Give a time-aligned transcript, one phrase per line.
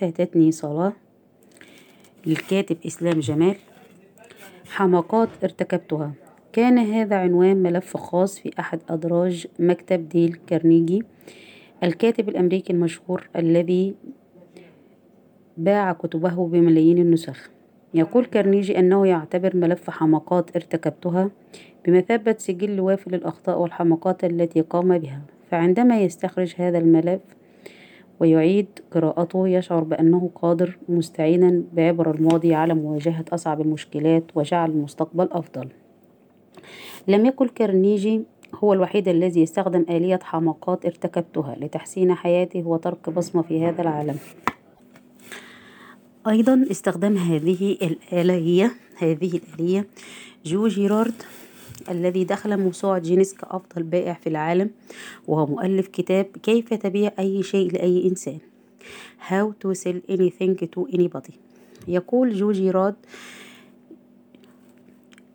[0.00, 0.92] فاتتني صلاة
[2.26, 3.56] للكاتب إسلام جمال
[4.68, 6.12] حماقات ارتكبتها.
[6.52, 11.02] كان هذا عنوان ملف خاص في أحد أدراج مكتب ديل كارنيجي
[11.82, 13.94] الكاتب الأمريكي المشهور الذي
[15.56, 17.50] باع كتبه بملايين النسخ.
[17.94, 21.30] يقول كارنيجي أنه يعتبر ملف حماقات ارتكبتها
[21.86, 25.20] بمثابة سجل وافي للأخطاء والحماقات التي قام بها.
[25.50, 27.20] فعندما يستخرج هذا الملف
[28.20, 35.68] ويعيد قراءته يشعر بأنه قادر مستعينا بعبر الماضي على مواجهة أصعب المشكلات وجعل المستقبل أفضل.
[37.08, 38.22] لم يكن كارنيجي
[38.54, 44.16] هو الوحيد الذي استخدم آلية حماقات ارتكبتها لتحسين حياته وترك بصمة في هذا العالم.
[46.28, 49.86] أيضا استخدم هذه الآلية هذه الآلية
[50.44, 51.22] جو جيرارد
[51.90, 54.70] الذي دخل موسوعة جينيس كأفضل بائع في العالم
[55.26, 58.38] وهو مؤلف كتاب كيف تبيع أي شيء لأي إنسان.
[59.28, 61.32] How to sell anything to anybody.
[61.88, 62.94] يقول جو جيرارد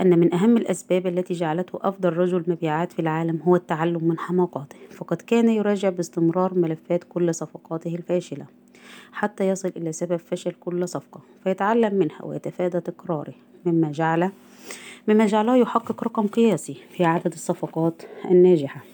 [0.00, 4.76] أن من أهم الأسباب التي جعلته أفضل رجل مبيعات في العالم هو التعلم من حماقاته.
[4.90, 8.46] فقد كان يراجع باستمرار ملفات كل صفقاته الفاشلة
[9.12, 14.30] حتى يصل إلى سبب فشل كل صفقة فيتعلم منها ويتفادى تكراره مما جعل
[15.08, 18.84] مما جعله يحقق رقم قياسي في عدد الصفقات الناجحة.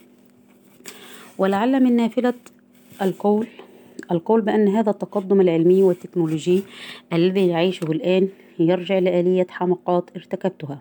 [1.38, 2.34] ولعل من نافلة
[3.02, 3.46] القول
[4.10, 6.62] القول بأن هذا التقدم العلمي والتكنولوجي
[7.12, 10.80] الذي نعيشه الآن يرجع لآلية حماقات ارتكبتها.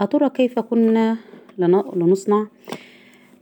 [0.00, 1.16] أترى كيف كنا
[1.58, 2.46] لنصنع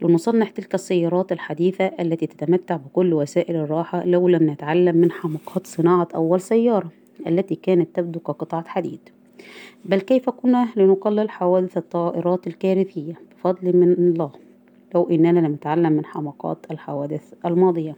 [0.01, 6.07] لنصنع تلك السيارات الحديثة التي تتمتع بكل وسائل الراحة لو لم نتعلم من حماقات صناعة
[6.15, 6.91] أول سيارة
[7.27, 8.99] التي كانت تبدو كقطعة حديد.
[9.85, 14.31] بل كيف كنا لنقلل حوادث الطائرات الكارثية؟ بفضل من الله
[14.95, 17.95] لو إننا لم نتعلم من حماقات الحوادث الماضية.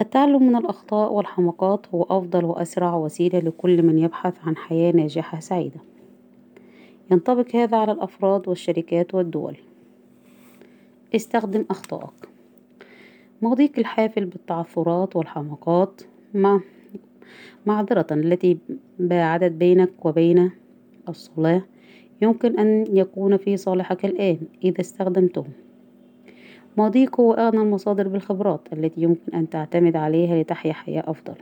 [0.00, 5.80] التعلم من الأخطاء والحماقات هو أفضل وأسرع وسيلة لكل من يبحث عن حياة ناجحة سعيدة.
[7.10, 9.56] ينطبق هذا على الأفراد والشركات والدول.
[11.14, 12.28] استخدم أخطائك.
[13.42, 16.02] ماضيك الحافل بالتعثرات والحماقات.
[16.34, 16.60] مع
[17.66, 18.58] معذرة التي
[18.98, 20.50] باعدت بينك وبين
[21.08, 21.62] الصلاة
[22.22, 25.44] يمكن أن يكون في صالحك الآن إذا استخدمته.
[26.78, 31.34] ماضيك هو أغنى المصادر بالخبرات التي يمكن أن تعتمد عليها لتحيا حياة أفضل.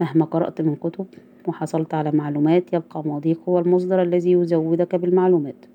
[0.00, 1.06] مهما قرأت من كتب
[1.48, 5.66] وحصلت على معلومات يبقى ماضيك هو المصدر الذي يزودك بالمعلومات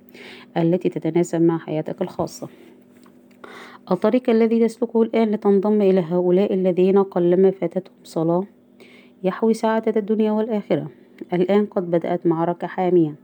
[0.57, 2.47] التي تتناسب مع حياتك الخاصة.
[3.91, 8.43] الطريق الذي تسلكه الآن لتنضم إلى هؤلاء الذين قلما فاتتهم صلاة
[9.23, 10.87] يحوي سعادة الدنيا والآخرة.
[11.33, 13.15] الآن قد بدأت معركة حامية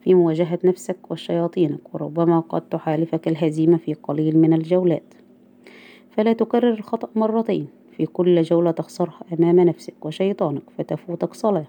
[0.00, 5.14] في مواجهة نفسك وشياطينك وربما قد تحالفك الهزيمة في قليل من الجولات.
[6.10, 7.66] فلا تكرر الخطأ مرتين.
[7.96, 11.66] في كل جولة تخسرها أمام نفسك وشيطانك فتفوتك صلاة.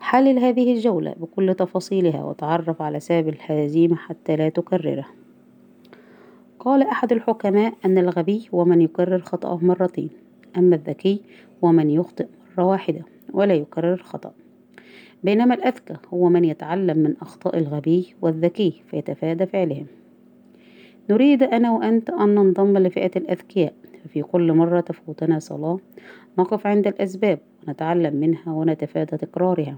[0.00, 5.06] حلل هذه الجولة بكل تفاصيلها وتعرف على سبب الهزيمة حتى لا تكرره.
[6.58, 10.10] قال أحد الحكماء أن الغبي هو من يكرر خطأه مرتين
[10.56, 11.20] أما الذكي
[11.64, 12.26] هو من يخطئ
[12.58, 14.32] مرة واحدة ولا يكرر الخطأ.
[15.24, 19.86] بينما الأذكى هو من يتعلم من أخطاء الغبي والذكي فيتفادى فعلهم.
[21.10, 23.72] نريد أنا وأنت أن ننضم لفئة الأذكياء
[24.04, 25.78] ففي كل مرة تفوتنا صلاة
[26.38, 29.76] نقف عند الأسباب ونتعلم منها ونتفادى تكرارها.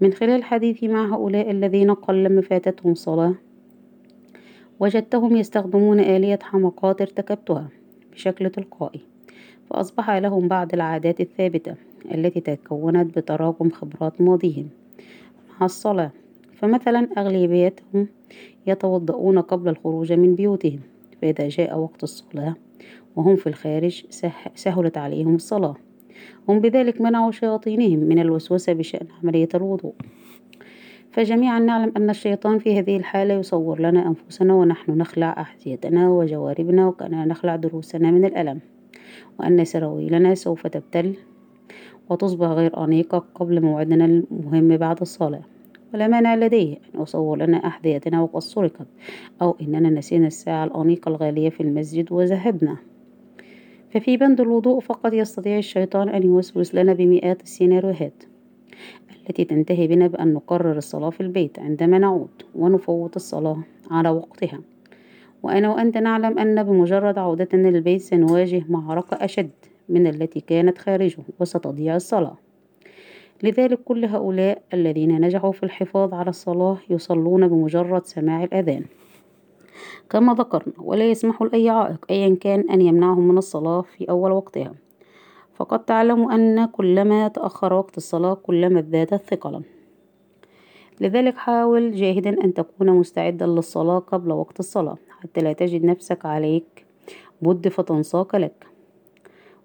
[0.00, 3.34] من خلال حديثي مع هؤلاء الذين قلما فاتتهم صلاة
[4.80, 7.68] وجدتهم يستخدمون آلية حماقات ارتكبتها
[8.12, 9.00] بشكل تلقائي.
[9.70, 11.74] فأصبح لهم بعض العادات الثابتة
[12.14, 14.68] التي تكونت بتراكم خبرات ماضيهم
[15.60, 16.10] مع الصلاة.
[16.54, 18.08] فمثلا أغلبيتهم
[18.66, 20.80] يتوضؤون قبل الخروج من بيوتهم
[21.22, 22.54] فإذا جاء وقت الصلاة
[23.16, 24.04] وهم في الخارج
[24.54, 25.74] سهلت عليهم الصلاة.
[26.48, 29.94] هم بذلك منعوا شياطينهم من الوسوسة بشأن عملية الوضوء.
[31.12, 37.24] فجميعا نعلم أن الشيطان في هذه الحالة يصور لنا أنفسنا ونحن نخلع أحذيتنا وجواربنا وكأننا
[37.24, 38.60] نخلع ضروسنا من الألم.
[39.40, 41.14] وأن سراويلنا سوف تبتل
[42.10, 45.42] وتصبح غير أنيقة قبل موعدنا المهم بعد الصلاة.
[45.94, 48.86] ولا مانع لديه أن يصور لنا أحذيتنا وقد سرقت
[49.42, 52.76] أو إننا نسينا الساعة الأنيقة الغالية في المسجد وذهبنا.
[53.90, 58.22] ففي بند الوضوء فقط يستطيع الشيطان أن يوسوس لنا بمئات السيناريوهات
[59.28, 64.60] التي تنتهي بنا بأن نقرر الصلاة في البيت عندما نعود ونفوت الصلاة على وقتها.
[65.42, 69.50] وأنا وأنت نعلم أن بمجرد عودتنا للبيت سنواجه معركة أشد
[69.88, 72.36] من التي كانت خارجه وستضيع الصلاة.
[73.42, 78.84] لذلك كل هؤلاء الذين نجحوا في الحفاظ على الصلاة يصلون بمجرد سماع الأذان.
[80.10, 84.74] كما ذكرنا ولا يسمح لأي عائق أيا كان أن يمنعهم من الصلاة في أول وقتها.
[85.54, 89.62] فقد تعلم أن كلما تأخر وقت الصلاة كلما ازدادت ثقلا
[91.00, 94.96] لذلك حاول جاهدا أن تكون مستعدا للصلاة قبل وقت الصلاة.
[95.22, 96.86] حتى لا تجد نفسك عليك.
[97.42, 98.66] بد فتنساق لك.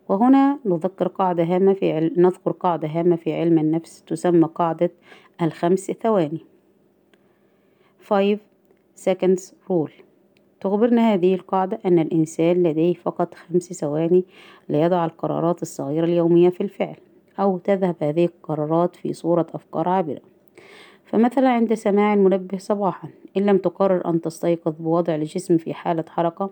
[0.10, 2.14] وهنا نذكر قاعدة هامة في عل...
[2.18, 4.92] نذكر قاعدة هامة في علم النفس تسمى قاعدة
[5.42, 6.40] الخمس ثواني.
[8.04, 8.38] 5
[8.98, 10.06] seconds rule.
[10.62, 14.24] تخبرنا هذه القاعدة أن الإنسان لديه فقط خمس ثواني
[14.70, 16.96] ليضع القرارات الصغيرة اليومية في الفعل
[17.40, 20.22] أو تذهب هذه القرارات في صورة أفكار عابرة.
[21.16, 26.50] فمثلا عند سماع المنبه صباحا إن لم تقرر أن تستيقظ بوضع الجسم في حالة حركة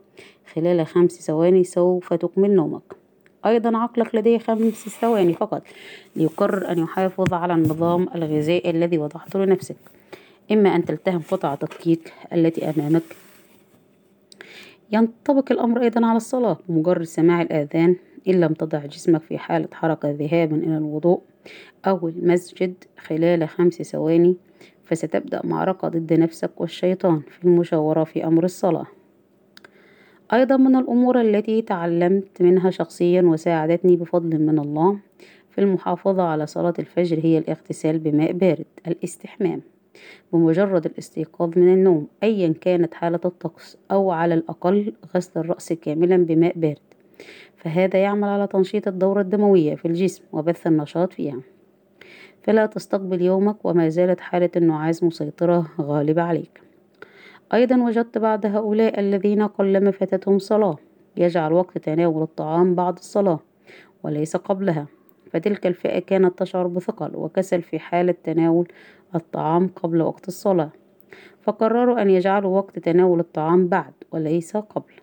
[0.54, 2.96] خلال خمس ثواني سوف تكمل نومك.
[3.46, 5.64] أيضا عقلك لديه خمس ثواني فقط
[6.16, 9.76] ليقرر أن يحافظ على النظام الغذائي الذي وضعته لنفسك.
[10.52, 13.04] إما أن تلتهم قطعة الكيك التي أمامك.
[14.92, 17.96] ينطبق الأمر أيضا على الصلاة بمجرد سماع الآذان
[18.28, 21.22] إن لم تضع جسمك في حالة حركة ذهابا إلى الوضوء
[21.88, 24.36] أو المسجد خلال خمس ثواني
[24.84, 28.86] فستبدأ معركة ضد نفسك والشيطان في المشاورة في أمر الصلاة.
[30.34, 35.00] أيضا من الأمور التي تعلمت منها شخصيا وساعدتني بفضل من الله
[35.50, 39.62] في المحافظة على صلاة الفجر هي الاغتسال بماء بارد الاستحمام
[40.34, 46.54] بمجرد الاستيقاظ من النوم أيا كانت حالة الطقس أو على الأقل غسل الرأس كاملا بماء
[46.60, 46.78] بارد.
[47.64, 51.40] فهذا يعمل على تنشيط الدورة الدموية في الجسم وبث النشاط فيها.
[52.44, 56.62] فلا تستقبل يومك وما زالت حالة النعاس مسيطرة غالبة عليك.
[57.54, 60.76] أيضا وجدت بعض هؤلاء الذين قلما فاتتهم صلاة.
[61.18, 63.40] يجعل وقت تناول الطعام بعد الصلاة
[64.04, 64.88] وليس قبلها.
[65.32, 68.68] فتلك الفئة كانت تشعر بثقل وكسل في حالة تناول
[69.16, 70.72] الطعام قبل وقت الصلاة.
[71.42, 74.94] فقرروا أن يجعلوا وقت تناول الطعام بعد وليس قبل.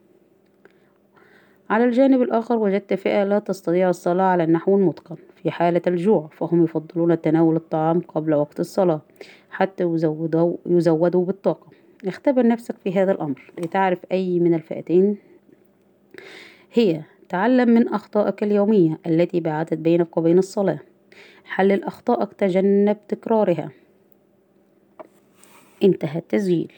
[1.70, 6.64] على الجانب الآخر وجدت فئة لا تستطيع الصلاة على النحو المتقن في حالة الجوع فهم
[6.64, 9.00] يفضلون تناول الطعام قبل وقت الصلاة
[9.50, 11.67] حتى يزودوا, يزودوا بالطاقة.
[12.06, 15.17] اختبر نفسك في هذا الأمر لتعرف أي من الفئتين
[16.72, 17.02] هي.
[17.28, 20.78] تعلم من أخطائك اليومية التي بعدت بينك وبين الصلاة.
[21.44, 23.70] حلل أخطائك تجنب تكرارها.
[25.82, 26.72] انتهى التسجيل.